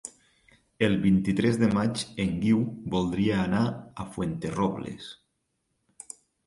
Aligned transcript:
El 0.87 0.95
vint-i-tres 1.03 1.59
de 1.65 1.69
maig 1.75 2.05
en 2.25 2.33
Guiu 2.47 2.65
voldria 2.97 3.39
anar 3.45 3.63
a 4.05 4.11
Fuenterrobles. 4.17 5.17